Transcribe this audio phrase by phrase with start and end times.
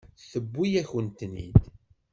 [0.31, 1.59] Tewwi-yakent-ten-id.